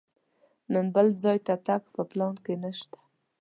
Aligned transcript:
نن 0.71 0.85
بل 0.95 1.07
ځای 1.23 1.37
ته 1.45 1.53
تګ 1.67 1.81
په 1.95 2.01
پلان 2.09 2.35
کې 2.45 2.53
نه 2.63 2.71
شته. 2.77 2.99